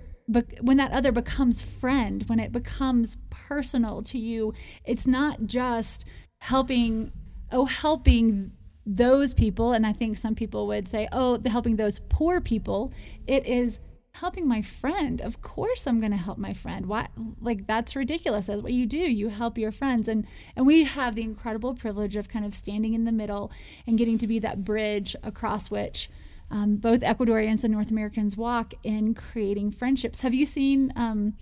when 0.62 0.78
that 0.78 0.92
other 0.92 1.12
becomes 1.12 1.62
friend 1.62 2.24
when 2.28 2.40
it 2.40 2.52
becomes 2.52 3.18
personal 3.30 4.02
to 4.02 4.18
you 4.18 4.54
it's 4.84 5.08
not 5.08 5.46
just 5.46 6.06
helping 6.40 7.12
oh 7.52 7.66
helping 7.66 8.52
those 8.86 9.34
people 9.34 9.72
and 9.72 9.86
i 9.86 9.94
think 9.94 10.18
some 10.18 10.36
people 10.36 10.68
would 10.68 10.88
say 10.88 11.08
oh 11.12 11.38
the 11.38 11.50
helping 11.50 11.76
those 11.76 12.00
poor 12.10 12.42
people 12.42 12.92
it 13.28 13.46
is 13.46 13.80
helping 14.20 14.48
my 14.48 14.62
friend. 14.62 15.22
Of 15.22 15.42
course 15.42 15.86
i'm 15.86 16.00
going 16.00 16.12
to 16.12 16.18
help 16.18 16.38
my 16.38 16.54
friend. 16.54 16.86
Why 16.88 17.08
like 17.40 17.68
that's 17.68 17.96
ridiculous. 17.96 18.48
That's 18.48 18.62
what 18.62 18.74
you 18.74 18.86
do. 18.86 18.98
You 18.98 19.30
help 19.30 19.58
your 19.58 19.72
friends. 19.72 20.08
And 20.08 20.26
and 20.56 20.66
we 20.66 20.84
have 20.84 21.16
the 21.16 21.24
incredible 21.24 21.76
privilege 21.76 22.16
of 22.16 22.28
kind 22.28 22.46
of 22.46 22.56
standing 22.56 22.94
in 22.94 23.06
the 23.06 23.12
middle 23.12 23.52
and 23.86 23.98
getting 23.98 24.18
to 24.20 24.28
be 24.28 24.40
that 24.40 24.64
bridge 24.64 25.16
across 25.24 25.70
which 25.70 26.10
um, 26.50 26.78
both 26.78 27.02
ecuadorians 27.02 27.64
and 27.64 27.74
north 27.74 27.92
americans 27.92 28.38
walk 28.38 28.74
in 28.84 29.14
creating 29.14 29.72
friendships. 29.72 30.22
Have 30.22 30.34
you 30.34 30.46
seen 30.46 30.94
um, 30.96 31.34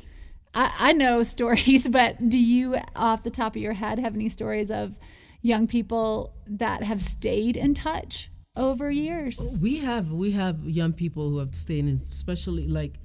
I, 0.53 0.74
I 0.79 0.91
know 0.91 1.24
stories 1.36 1.88
but 1.88 2.29
do 2.29 2.39
you 2.39 2.77
off 2.96 3.24
the 3.24 3.29
top 3.29 3.55
of 3.55 3.62
your 3.62 3.74
head 3.74 4.00
have 4.00 4.15
any 4.15 4.29
stories 4.29 4.70
of 4.70 5.00
young 5.41 5.67
people 5.67 6.34
that 6.48 6.84
have 6.84 7.01
stayed 7.01 7.55
in 7.55 7.74
touch 7.74 8.29
over 8.57 8.89
years. 8.91 9.39
We 9.59 9.77
have 9.79 10.12
we 10.12 10.31
have 10.31 10.57
young 10.69 10.93
people 10.93 11.29
who 11.29 11.39
have 11.39 11.55
stayed 11.55 11.85
in, 11.88 12.01
especially 12.03 12.67
like 12.67 13.00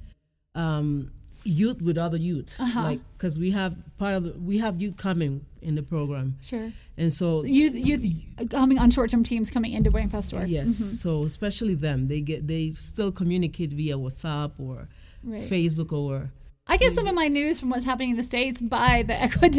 um, 0.55 1.11
youth 1.43 1.81
with 1.81 1.97
other 1.97 2.17
youth, 2.17 2.55
Uh-huh. 2.59 2.83
like 2.83 2.99
because 3.17 3.39
we 3.39 3.51
have 3.51 3.75
part 3.97 4.13
of 4.15 4.23
the, 4.23 4.33
we 4.39 4.57
have 4.59 4.81
youth 4.81 4.97
coming 4.97 5.45
in 5.61 5.75
the 5.75 5.83
program, 5.83 6.37
Sure. 6.41 6.71
and 6.97 7.11
so, 7.13 7.41
So 7.41 7.47
youth, 7.47 7.73
youth 7.75 8.03
coming 8.49 8.77
on 8.79 8.89
short-term 8.91 9.23
teams 9.23 9.49
coming 9.49 9.73
into 9.73 9.91
Buen 9.91 10.09
Pastor. 10.09 10.45
yes, 10.45 10.75
so 10.75 11.23
especially 11.23 11.75
them, 11.75 12.07
they 12.07 12.21
get 12.21 12.47
they 12.47 12.73
still 12.75 13.11
communicate 13.11 13.71
via 13.71 13.97
WhatsApp 13.97 14.59
or 14.59 14.87
Right. 15.23 15.43
Facebook 15.49 15.91
or 15.93 16.31
I 16.67 16.77
get 16.77 16.93
some 16.93 17.05
of 17.07 17.13
my 17.15 17.27
news 17.27 17.59
from 17.59 17.69
what's 17.69 17.85
happening 17.85 18.11
in 18.11 18.17
the 18.17 18.23
states 18.23 18.61
by 18.61 19.03
the 19.03 19.15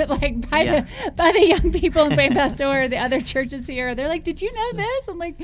like 0.23 0.51
by 0.51 0.63
Yeah. 0.63 0.81
the 0.81 1.11
by 1.13 1.33
the 1.33 1.47
young 1.47 1.73
people 1.73 2.03
in 2.07 2.15
Buen 2.17 2.33
Pastor, 2.33 2.89
the 2.95 2.99
other 2.99 3.21
churches 3.21 3.67
here. 3.67 3.95
They're 3.95 4.09
like, 4.09 4.25
"Did 4.25 4.41
you 4.43 4.51
know 4.53 4.71
this?" 4.85 5.09
I'm 5.09 5.19
like, 5.19 5.41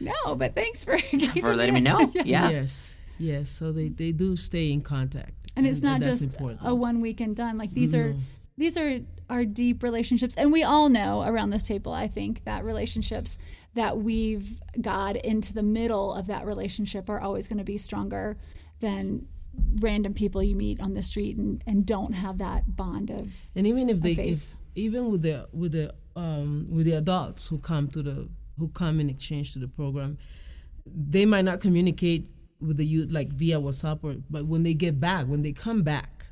"No, 0.00 0.34
but 0.36 0.54
thanks 0.54 0.84
for 0.84 0.98
For 1.40 1.54
letting 1.54 1.74
me 1.74 1.80
know. 1.80 2.12
Yeah. 2.24 2.50
yes, 2.50 2.96
yes. 3.18 3.50
So 3.50 3.72
they 3.72 3.88
they 3.88 4.12
do 4.12 4.36
stay 4.36 4.72
in 4.72 4.80
contact, 4.82 5.32
and 5.56 5.66
it's 5.66 5.80
not 5.80 6.00
that's 6.00 6.20
just 6.20 6.34
important. 6.34 6.60
a 6.64 6.74
one 6.74 7.00
weekend 7.00 7.36
done 7.36 7.56
like 7.58 7.72
these 7.72 7.94
are 7.94 8.14
these 8.58 8.76
are 8.76 9.00
are 9.28 9.44
deep 9.44 9.82
relationships 9.82 10.34
and 10.36 10.52
we 10.52 10.62
all 10.62 10.88
know 10.88 11.22
around 11.26 11.50
this 11.50 11.64
table 11.64 11.92
i 11.92 12.06
think 12.06 12.44
that 12.44 12.64
relationships 12.64 13.38
that 13.74 13.98
we've 13.98 14.60
got 14.80 15.16
into 15.16 15.52
the 15.52 15.64
middle 15.64 16.12
of 16.14 16.28
that 16.28 16.46
relationship 16.46 17.10
are 17.10 17.20
always 17.20 17.48
going 17.48 17.58
to 17.58 17.64
be 17.64 17.76
stronger 17.76 18.36
than 18.78 19.26
random 19.80 20.14
people 20.14 20.40
you 20.44 20.54
meet 20.54 20.80
on 20.80 20.94
the 20.94 21.02
street 21.02 21.36
and, 21.36 21.60
and 21.66 21.84
don't 21.84 22.12
have 22.14 22.38
that 22.38 22.76
bond 22.76 23.10
of 23.10 23.32
And 23.56 23.66
even 23.66 23.88
if 23.90 24.00
they, 24.00 24.14
faith. 24.14 24.32
if 24.32 24.56
even 24.76 25.10
with 25.10 25.22
the 25.22 25.48
with 25.52 25.72
the 25.72 25.92
um, 26.14 26.68
with 26.70 26.86
the 26.86 26.92
adults 26.92 27.48
who 27.48 27.58
come 27.58 27.88
to 27.88 28.02
the 28.02 28.28
who 28.58 28.68
come 28.68 29.00
in 29.00 29.10
exchange 29.10 29.52
to 29.52 29.58
the 29.58 29.68
program, 29.68 30.18
they 30.86 31.24
might 31.26 31.44
not 31.44 31.60
communicate 31.60 32.28
with 32.60 32.76
the 32.76 32.86
youth 32.86 33.10
like 33.10 33.30
via 33.32 33.60
WhatsApp 33.60 33.98
or 34.02 34.16
but 34.30 34.46
when 34.46 34.62
they 34.62 34.74
get 34.74 34.98
back, 35.00 35.26
when 35.26 35.42
they 35.42 35.52
come 35.52 35.82
back, 35.82 36.26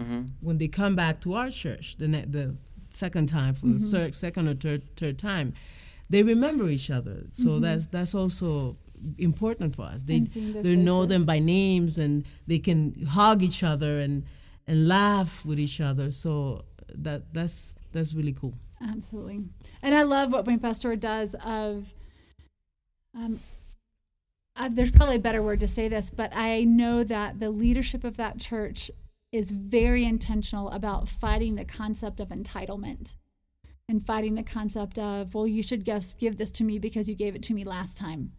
mm-hmm. 0.00 0.22
when 0.40 0.58
they 0.58 0.68
come 0.68 0.94
back 0.94 1.20
to 1.22 1.34
our 1.34 1.50
church 1.50 1.96
the 1.96 2.08
ne- 2.08 2.26
the 2.26 2.56
second 2.90 3.28
time 3.28 3.54
for 3.54 3.66
the 3.66 3.74
mm-hmm. 3.74 3.90
third, 3.90 4.14
second 4.14 4.48
or 4.48 4.54
third 4.54 4.96
third 4.96 5.18
time, 5.18 5.54
they 6.08 6.22
remember 6.22 6.68
each 6.68 6.90
other. 6.90 7.24
So 7.32 7.48
mm-hmm. 7.48 7.60
that's 7.62 7.86
that's 7.86 8.14
also 8.14 8.76
important 9.18 9.74
for 9.76 9.82
us. 9.82 10.02
They 10.02 10.16
And 10.16 10.28
seeing 10.28 10.52
those 10.52 10.64
they 10.64 10.76
know 10.76 11.06
them 11.06 11.24
by 11.24 11.38
names 11.38 11.98
and 11.98 12.26
they 12.46 12.58
can 12.58 13.06
hug 13.06 13.42
each 13.42 13.62
other 13.62 14.00
and 14.00 14.24
and 14.66 14.88
laugh 14.88 15.44
with 15.44 15.58
each 15.58 15.80
other. 15.80 16.10
So 16.10 16.64
that 16.94 17.32
that's 17.32 17.76
that's 17.92 18.14
really 18.14 18.32
cool. 18.32 18.54
Absolutely. 18.82 19.42
And 19.82 19.94
I 19.94 20.02
love 20.02 20.32
what 20.32 20.44
Buen 20.44 20.58
Pastor 20.58 20.96
does 20.96 21.34
of 21.44 21.94
um 23.14 23.40
uh, 24.56 24.68
there's 24.70 24.90
probably 24.90 25.16
a 25.16 25.20
better 25.20 25.42
word 25.42 25.60
to 25.60 25.66
say 25.66 25.88
this, 25.88 26.10
but 26.10 26.34
I 26.34 26.64
know 26.64 27.02
that 27.04 27.40
the 27.40 27.50
leadership 27.50 28.04
of 28.04 28.16
that 28.18 28.38
church 28.38 28.90
is 29.32 29.52
very 29.52 30.04
intentional 30.04 30.68
about 30.70 31.08
fighting 31.08 31.54
the 31.54 31.64
concept 31.64 32.20
of 32.20 32.28
entitlement 32.28 33.14
and 33.88 34.04
fighting 34.04 34.34
the 34.34 34.42
concept 34.42 34.98
of, 34.98 35.34
well, 35.34 35.46
you 35.46 35.62
should 35.62 35.84
just 35.86 36.18
give 36.18 36.36
this 36.36 36.50
to 36.50 36.64
me 36.64 36.78
because 36.78 37.08
you 37.08 37.14
gave 37.14 37.34
it 37.34 37.42
to 37.44 37.54
me 37.54 37.64
last 37.64 37.96
time. 37.96 38.32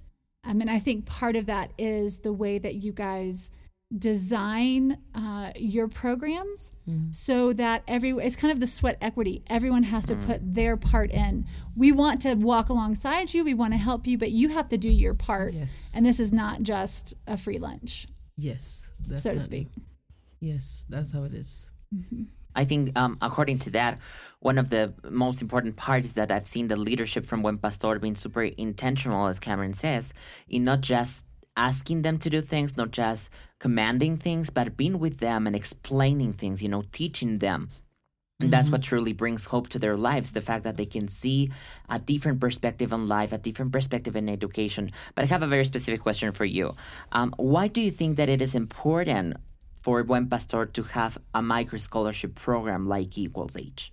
Um, 0.43 0.61
and 0.61 0.69
I 0.69 0.79
think 0.79 1.05
part 1.05 1.35
of 1.35 1.45
that 1.47 1.71
is 1.77 2.19
the 2.19 2.33
way 2.33 2.59
that 2.59 2.75
you 2.75 2.91
guys 2.91 3.51
design 3.97 4.97
uh, 5.13 5.51
your 5.55 5.87
programs 5.87 6.71
so 7.11 7.53
that 7.53 7.83
every 7.87 8.11
it's 8.11 8.35
kind 8.35 8.51
of 8.51 8.59
the 8.59 8.67
sweat 8.67 8.97
equity. 9.01 9.43
Everyone 9.47 9.83
has 9.83 10.05
to 10.05 10.15
put 10.15 10.41
their 10.53 10.77
part 10.77 11.11
in. 11.11 11.45
We 11.75 11.91
want 11.91 12.21
to 12.23 12.33
walk 12.35 12.69
alongside 12.69 13.33
you. 13.33 13.43
We 13.43 13.53
want 13.53 13.73
to 13.73 13.77
help 13.77 14.07
you 14.07 14.17
but 14.17 14.31
you 14.31 14.49
have 14.49 14.67
to 14.69 14.77
do 14.77 14.89
your 14.89 15.13
part. 15.13 15.53
Yes. 15.53 15.91
and 15.95 16.05
this 16.05 16.19
is 16.19 16.31
not 16.33 16.63
just 16.63 17.13
a 17.27 17.37
free 17.37 17.59
lunch. 17.59 18.07
Yes, 18.37 18.87
so 19.17 19.33
to 19.33 19.39
speak. 19.39 19.69
Yes, 20.39 20.85
that's 20.89 21.11
how 21.11 21.23
it 21.23 21.33
is. 21.33 21.67
I 22.55 22.65
think, 22.65 22.97
um, 22.97 23.17
according 23.21 23.59
to 23.59 23.69
that, 23.71 23.99
one 24.39 24.57
of 24.57 24.69
the 24.69 24.93
most 25.09 25.41
important 25.41 25.75
parts 25.77 26.13
that 26.13 26.31
I've 26.31 26.47
seen 26.47 26.67
the 26.67 26.75
leadership 26.75 27.25
from 27.25 27.41
Buen 27.41 27.57
Pastor 27.57 27.97
being 27.99 28.15
super 28.15 28.43
intentional, 28.43 29.27
as 29.27 29.39
Cameron 29.39 29.73
says, 29.73 30.13
in 30.49 30.63
not 30.63 30.81
just 30.81 31.23
asking 31.55 32.01
them 32.01 32.17
to 32.19 32.29
do 32.29 32.41
things, 32.41 32.77
not 32.77 32.91
just 32.91 33.29
commanding 33.59 34.17
things, 34.17 34.49
but 34.49 34.77
being 34.77 34.99
with 34.99 35.17
them 35.17 35.47
and 35.47 35.55
explaining 35.55 36.33
things, 36.33 36.63
you 36.63 36.69
know, 36.69 36.83
teaching 36.91 37.39
them. 37.39 37.69
And 38.41 38.51
that's 38.51 38.69
what 38.71 38.81
truly 38.81 39.13
brings 39.13 39.45
hope 39.45 39.69
to 39.69 39.79
their 39.79 39.95
lives 39.95 40.31
the 40.31 40.41
fact 40.41 40.63
that 40.63 40.75
they 40.75 40.85
can 40.85 41.07
see 41.07 41.51
a 41.89 41.99
different 41.99 42.39
perspective 42.39 42.91
on 42.91 43.07
life, 43.07 43.31
a 43.33 43.37
different 43.37 43.71
perspective 43.71 44.15
in 44.15 44.27
education. 44.29 44.91
But 45.13 45.23
I 45.23 45.27
have 45.27 45.43
a 45.43 45.47
very 45.47 45.65
specific 45.65 46.01
question 46.01 46.31
for 46.31 46.45
you. 46.45 46.75
Um, 47.11 47.33
why 47.37 47.67
do 47.67 47.81
you 47.81 47.91
think 47.91 48.17
that 48.17 48.29
it 48.29 48.41
is 48.41 48.55
important 48.55 49.37
for 49.81 50.03
Buen 50.03 50.27
Pastor 50.27 50.65
to 50.65 50.83
have 50.83 51.17
a 51.33 51.41
micro 51.41 51.77
scholarship 51.77 52.35
program 52.35 52.87
like 52.87 53.17
Equals 53.17 53.55
H? 53.55 53.91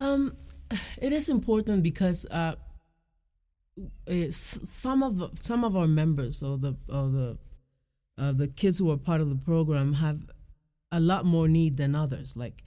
Um, 0.00 0.36
it 0.98 1.12
is 1.12 1.28
important 1.28 1.82
because 1.82 2.26
uh, 2.30 2.56
some 4.30 5.02
of 5.02 5.30
some 5.40 5.64
of 5.64 5.76
our 5.76 5.86
members 5.86 6.42
or 6.42 6.58
the 6.58 6.76
or 6.88 7.08
the 7.08 7.38
uh, 8.18 8.32
the 8.32 8.48
kids 8.48 8.78
who 8.78 8.90
are 8.90 8.96
part 8.96 9.20
of 9.20 9.28
the 9.28 9.36
program 9.36 9.94
have 9.94 10.18
a 10.90 11.00
lot 11.00 11.24
more 11.24 11.48
need 11.48 11.76
than 11.76 11.94
others. 11.94 12.36
Like 12.36 12.64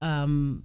um, 0.00 0.64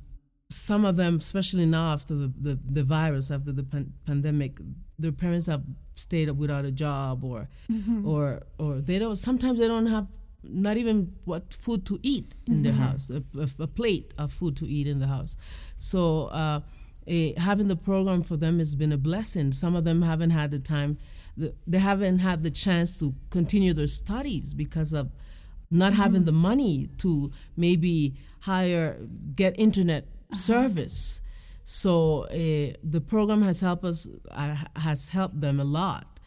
some 0.50 0.86
of 0.86 0.96
them, 0.96 1.16
especially 1.16 1.66
now 1.66 1.94
after 1.94 2.14
the, 2.14 2.32
the, 2.40 2.60
the 2.64 2.84
virus, 2.84 3.32
after 3.32 3.52
the 3.52 3.64
pan- 3.64 3.94
pandemic, 4.06 4.60
their 5.00 5.12
parents 5.12 5.48
have 5.48 5.64
stayed 5.96 6.30
up 6.30 6.36
without 6.36 6.66
a 6.66 6.72
job 6.72 7.24
or 7.24 7.48
or 8.06 8.44
or 8.58 8.80
they 8.80 9.00
don't. 9.00 9.16
Sometimes 9.18 9.60
they 9.60 9.68
don't 9.68 9.88
have 9.88 10.08
not 10.44 10.78
even 10.78 11.14
what 11.26 11.54
food 11.54 11.86
to 11.86 12.00
eat 12.02 12.36
in 12.48 12.64
their 12.64 12.74
house, 12.74 13.10
a, 13.12 13.24
a, 13.40 13.64
a 13.64 13.68
plate 13.68 14.14
of 14.18 14.32
food 14.32 14.56
to 14.58 14.66
eat 14.68 14.88
in 14.88 15.00
the 15.00 15.08
house. 15.08 15.38
So 15.78 16.26
uh, 16.28 16.62
eh, 17.12 17.34
having 17.38 17.68
the 17.68 17.76
program 17.76 18.24
for 18.24 18.38
them 18.38 18.60
has 18.60 18.76
been 18.76 18.92
a 18.92 18.98
blessing. 18.98 19.52
Some 19.52 19.76
of 19.76 19.84
them 19.84 20.02
haven't 20.02 20.32
had 20.32 20.52
the 20.52 20.60
time, 20.60 20.98
the, 21.36 21.54
they 21.68 21.80
haven't 21.80 22.20
had 22.20 22.44
the 22.44 22.52
chance 22.52 22.98
to 23.00 23.14
continue 23.30 23.74
their 23.74 23.88
studies 23.88 24.54
because 24.54 24.94
of 24.94 25.12
not 25.70 25.94
having 25.94 26.26
the 26.26 26.32
money 26.32 26.90
to 26.98 27.32
maybe 27.56 28.16
hire, 28.42 29.00
get 29.36 29.58
internet 29.60 30.08
service. 30.36 31.22
So 31.64 32.24
uh, 32.26 32.78
the 32.84 33.02
program 33.02 33.42
has 33.44 33.62
helped 33.62 33.86
us, 33.86 34.08
uh, 34.32 34.56
has 34.76 35.10
helped 35.10 35.40
them 35.40 35.60
a 35.60 35.64
lot 35.64 36.20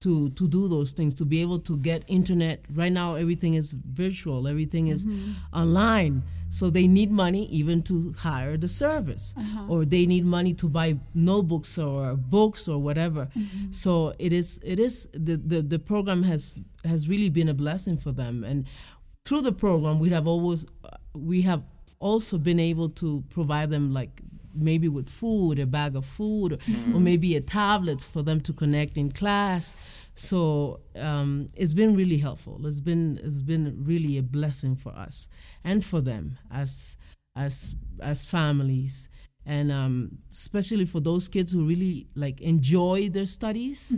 to 0.00 0.30
to 0.30 0.48
do 0.48 0.66
those 0.66 0.92
things 0.92 1.12
to 1.12 1.26
be 1.26 1.42
able 1.42 1.58
to 1.58 1.76
get 1.76 2.04
internet. 2.06 2.64
Right 2.72 2.92
now 2.92 3.16
everything 3.16 3.54
is 3.54 3.74
virtual. 3.74 4.48
Everything 4.48 4.86
is 4.86 5.04
mm-hmm. 5.04 5.32
online. 5.52 6.22
So 6.48 6.70
they 6.70 6.86
need 6.86 7.10
money 7.10 7.46
even 7.48 7.82
to 7.82 8.14
hire 8.18 8.56
the 8.56 8.66
service. 8.66 9.34
Uh-huh. 9.36 9.66
Or 9.68 9.84
they 9.84 10.06
need 10.06 10.24
money 10.24 10.54
to 10.54 10.68
buy 10.68 10.98
notebooks 11.14 11.78
or 11.78 12.16
books 12.16 12.66
or 12.66 12.78
whatever. 12.78 13.28
Mm-hmm. 13.36 13.72
So 13.72 14.14
it 14.18 14.32
is 14.32 14.58
it 14.64 14.78
is 14.78 15.06
the, 15.12 15.36
the 15.36 15.60
the 15.60 15.78
program 15.78 16.22
has 16.22 16.60
has 16.84 17.06
really 17.06 17.28
been 17.28 17.48
a 17.48 17.54
blessing 17.54 17.98
for 17.98 18.12
them. 18.12 18.42
And 18.42 18.66
through 19.26 19.42
the 19.42 19.52
program 19.52 19.98
we 19.98 20.08
have 20.10 20.26
always 20.26 20.66
we 21.14 21.42
have 21.42 21.62
also 21.98 22.38
been 22.38 22.58
able 22.58 22.88
to 22.88 23.22
provide 23.28 23.68
them 23.68 23.92
like 23.92 24.22
maybe 24.54 24.88
with 24.88 25.08
food, 25.08 25.58
a 25.58 25.66
bag 25.66 25.96
of 25.96 26.04
food, 26.04 26.60
or 26.94 27.00
maybe 27.00 27.36
a 27.36 27.40
tablet 27.40 28.00
for 28.02 28.22
them 28.22 28.40
to 28.42 28.52
connect 28.52 28.96
in 28.96 29.10
class. 29.12 29.76
So 30.14 30.80
um, 30.96 31.50
it's 31.54 31.74
been 31.74 31.96
really 31.96 32.18
helpful. 32.18 32.66
It's 32.66 32.80
been 32.80 33.20
it's 33.22 33.42
been 33.42 33.82
really 33.84 34.18
a 34.18 34.22
blessing 34.22 34.76
for 34.76 34.92
us 34.92 35.28
and 35.64 35.84
for 35.84 36.00
them 36.00 36.38
as 36.50 36.96
as 37.36 37.74
as 38.00 38.24
families. 38.26 39.08
and 39.46 39.72
um, 39.72 40.18
especially 40.30 40.84
for 40.84 41.00
those 41.00 41.28
kids 41.28 41.52
who 41.52 41.64
really 41.64 42.06
like 42.14 42.40
enjoy 42.40 43.08
their 43.08 43.26
studies. 43.26 43.96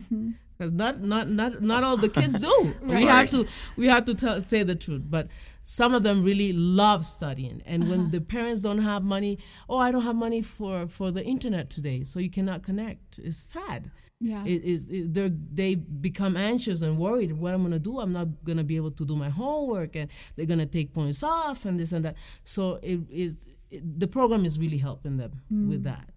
Because 0.63 0.75
not 0.75 1.01
not 1.01 1.29
not 1.29 1.61
not 1.61 1.83
all 1.83 1.97
the 1.97 2.09
kids 2.09 2.41
do. 2.41 2.75
We 2.83 3.05
have 3.05 3.29
to 3.31 3.49
we 3.77 3.87
have 3.89 4.05
to 4.05 4.15
tell, 4.15 4.39
say 4.39 4.63
the 4.63 4.77
truth. 4.77 5.03
But 5.09 5.27
some 5.65 5.93
of 5.93 6.05
them 6.05 6.23
really 6.23 6.53
love 6.53 7.05
studying, 7.05 7.63
and 7.67 7.89
when 7.91 8.01
uh-huh. 8.01 8.09
the 8.13 8.21
parents 8.21 8.61
don't 8.63 8.83
have 8.83 9.03
money, 9.03 9.41
oh, 9.69 9.79
I 9.79 9.91
don't 9.91 10.03
have 10.03 10.15
money 10.15 10.41
for 10.41 10.87
for 10.87 11.11
the 11.11 11.25
internet 11.25 11.69
today, 11.69 12.05
so 12.05 12.21
you 12.21 12.31
cannot 12.31 12.63
connect. 12.63 13.19
It's 13.19 13.39
sad. 13.39 13.91
Yeah. 14.21 14.45
It 14.45 14.63
is 14.63 14.89
they 14.89 15.33
they 15.53 15.75
become 15.75 16.37
anxious 16.37 16.83
and 16.83 16.97
worried. 16.97 17.33
What 17.33 17.55
I'm 17.55 17.63
gonna 17.65 17.81
do? 17.81 17.99
I'm 17.99 18.13
not 18.13 18.45
gonna 18.45 18.63
be 18.63 18.77
able 18.77 18.93
to 18.93 19.05
do 19.05 19.17
my 19.17 19.31
homework, 19.31 19.97
and 19.97 20.09
they're 20.37 20.47
gonna 20.47 20.67
take 20.67 20.95
points 20.95 21.25
off, 21.25 21.65
and 21.65 21.81
this 21.81 21.91
and 21.91 22.05
that. 22.05 22.17
So 22.45 22.79
it 22.83 23.01
is 23.11 23.49
it, 23.69 23.99
the 23.99 24.07
program 24.07 24.45
is 24.45 24.61
really 24.61 24.79
helping 24.79 25.17
them 25.17 25.43
mm. 25.53 25.71
with 25.71 25.83
that. 25.83 26.12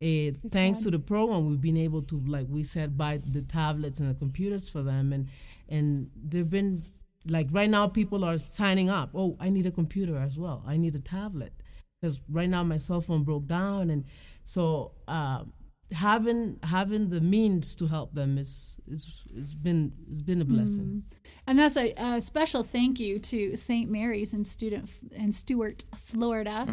Thanks 0.00 0.84
to 0.84 0.90
the 0.90 0.98
program, 0.98 1.48
we've 1.48 1.60
been 1.60 1.76
able 1.76 2.02
to, 2.02 2.20
like 2.26 2.46
we 2.48 2.62
said, 2.62 2.96
buy 2.96 3.16
the 3.18 3.42
tablets 3.42 3.98
and 3.98 4.08
the 4.08 4.14
computers 4.14 4.68
for 4.68 4.82
them, 4.82 5.12
and 5.12 5.28
and 5.68 6.10
they've 6.14 6.48
been 6.48 6.82
like 7.26 7.48
right 7.50 7.68
now 7.68 7.88
people 7.88 8.24
are 8.24 8.38
signing 8.38 8.90
up. 8.90 9.10
Oh, 9.14 9.36
I 9.40 9.50
need 9.50 9.66
a 9.66 9.72
computer 9.72 10.16
as 10.16 10.38
well. 10.38 10.62
I 10.66 10.76
need 10.76 10.94
a 10.94 11.00
tablet 11.00 11.52
because 12.00 12.20
right 12.28 12.48
now 12.48 12.62
my 12.62 12.78
cell 12.78 13.00
phone 13.00 13.24
broke 13.24 13.48
down, 13.48 13.90
and 13.90 14.04
so 14.44 14.92
uh, 15.08 15.42
having 15.92 16.58
having 16.62 17.08
the 17.08 17.20
means 17.20 17.74
to 17.76 17.86
help 17.86 18.14
them 18.14 18.36
is 18.36 18.80
is 18.86 19.24
has 19.34 19.54
been 19.54 19.92
has 20.08 20.22
been 20.22 20.40
a 20.40 20.44
blessing. 20.44 21.04
And 21.46 21.58
that's 21.58 21.76
a, 21.76 21.94
a 21.96 22.20
special 22.20 22.62
thank 22.62 23.00
you 23.00 23.18
to 23.18 23.56
St. 23.56 23.90
Mary's 23.90 24.34
in 24.34 24.44
student 24.44 24.90
in 25.12 25.32
Stuart, 25.32 25.84
Florida. 25.96 26.66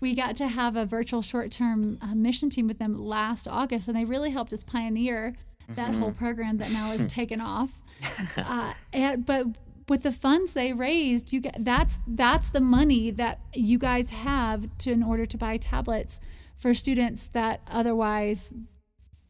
We 0.00 0.14
got 0.14 0.36
to 0.36 0.48
have 0.48 0.76
a 0.76 0.84
virtual 0.84 1.22
short-term 1.22 1.98
uh, 2.02 2.14
mission 2.14 2.50
team 2.50 2.66
with 2.66 2.78
them 2.78 2.98
last 2.98 3.48
August, 3.48 3.88
and 3.88 3.96
they 3.96 4.04
really 4.04 4.30
helped 4.30 4.52
us 4.52 4.62
pioneer 4.62 5.34
that 5.74 5.94
whole 5.94 6.12
program 6.12 6.58
that 6.58 6.70
now 6.72 6.92
is 6.92 7.06
taken 7.20 7.40
off. 7.40 7.70
Uh, 8.36 8.74
and, 8.92 9.26
but 9.26 9.44
with 9.88 10.04
the 10.04 10.12
funds 10.12 10.54
they 10.54 10.72
raised, 10.72 11.32
you 11.32 11.40
get 11.40 11.64
that's 11.64 11.98
that's 12.06 12.50
the 12.50 12.60
money 12.60 13.10
that 13.10 13.40
you 13.54 13.76
guys 13.78 14.10
have 14.10 14.68
to 14.78 14.92
in 14.92 15.02
order 15.02 15.26
to 15.26 15.36
buy 15.36 15.56
tablets 15.56 16.20
for 16.58 16.74
students 16.74 17.26
that 17.28 17.60
otherwise 17.70 18.52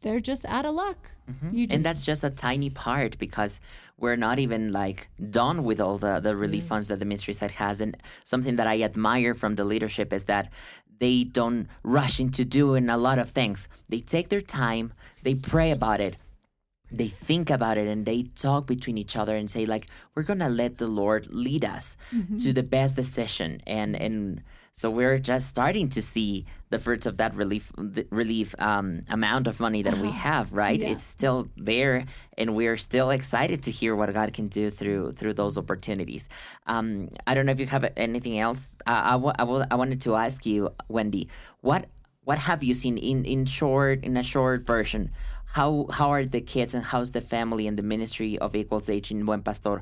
they're 0.01 0.19
just 0.19 0.45
out 0.45 0.65
of 0.65 0.75
luck. 0.75 1.11
Mm-hmm. 1.29 1.55
You 1.55 1.67
and 1.69 1.83
that's 1.83 2.05
just 2.05 2.23
a 2.23 2.29
tiny 2.29 2.69
part 2.69 3.17
because 3.19 3.59
we're 3.97 4.15
not 4.15 4.39
even 4.39 4.71
like 4.71 5.09
done 5.29 5.63
with 5.63 5.79
all 5.79 5.97
the, 5.97 6.19
the 6.19 6.35
relief 6.35 6.65
funds 6.65 6.87
that 6.87 6.99
the 6.99 7.05
ministry 7.05 7.33
side 7.33 7.51
has. 7.51 7.81
And 7.81 7.97
something 8.23 8.55
that 8.55 8.67
i 8.67 8.81
admire 8.81 9.33
from 9.33 9.55
the 9.55 9.63
leadership 9.63 10.11
is 10.11 10.25
that 10.25 10.51
they 10.99 11.23
don't 11.23 11.67
rush 11.83 12.19
into 12.19 12.43
doing 12.43 12.89
a 12.89 12.97
lot 12.97 13.19
of 13.19 13.29
things. 13.29 13.67
They 13.87 13.99
take 13.99 14.29
their 14.29 14.41
time 14.41 14.93
they 15.23 15.35
pray 15.35 15.71
about 15.71 15.99
it 15.99 16.17
they 16.91 17.07
think 17.07 17.49
about 17.49 17.77
it 17.77 17.87
and 17.87 18.05
they 18.05 18.23
talk 18.23 18.65
between 18.65 18.97
each 18.97 19.15
other 19.15 19.35
and 19.35 19.49
say 19.49 19.65
like 19.65 19.87
we're 20.15 20.23
gonna 20.23 20.49
let 20.49 20.77
the 20.77 20.87
lord 20.87 21.27
lead 21.31 21.63
us 21.63 21.97
mm-hmm. 22.11 22.37
to 22.37 22.53
the 22.53 22.63
best 22.63 22.95
decision. 22.95 23.61
And 23.67 23.95
and 23.95 24.41
so 24.73 24.89
we're 24.89 25.19
just 25.19 25.47
starting 25.47 25.89
to 25.89 26.01
see 26.01 26.45
the 26.69 26.79
fruits 26.79 27.05
of 27.05 27.17
that 27.17 27.35
relief 27.35 27.71
the 27.77 28.05
relief 28.11 28.55
um, 28.59 29.01
amount 29.09 29.47
of 29.47 29.59
money 29.59 29.81
that 29.81 29.97
we 29.97 30.11
have 30.11 30.53
right? 30.53 30.79
Yeah. 30.79 30.89
it's 30.89 31.03
still 31.03 31.47
there 31.57 32.05
and 32.37 32.55
we're 32.55 32.77
still 32.77 33.09
excited 33.09 33.63
to 33.63 33.71
hear 33.71 33.95
what 33.95 34.13
god 34.13 34.33
can 34.33 34.47
do 34.47 34.69
through 34.69 35.13
through 35.13 35.33
those 35.33 35.57
opportunities. 35.57 36.27
Um, 36.67 37.09
i 37.27 37.33
don't 37.33 37.45
know 37.45 37.51
if 37.51 37.59
you 37.59 37.67
have 37.67 37.91
anything 37.97 38.39
else. 38.39 38.69
Uh, 38.85 39.17
I, 39.19 39.43
I, 39.71 39.75
wanted 39.75 40.01
to 40.01 40.15
ask 40.15 40.45
you 40.45 40.69
wendy 40.87 41.29
what 41.61 41.87
what 42.29 42.37
have 42.37 42.63
you 42.63 42.75
seen 42.75 42.97
in 42.97 43.25
in 43.25 43.45
short 43.45 44.03
in 44.03 44.15
a 44.15 44.21
short 44.21 44.61
version? 44.61 45.11
How 45.45 45.87
how 45.91 46.09
are 46.11 46.25
the 46.25 46.41
kids 46.41 46.75
and 46.75 46.83
how's 46.83 47.09
the 47.09 47.21
family 47.21 47.65
and 47.65 47.75
the 47.75 47.81
ministry 47.81 48.37
of 48.37 48.55
equals 48.55 48.87
H 48.87 49.09
in 49.09 49.25
buen 49.25 49.41
pastor 49.41 49.81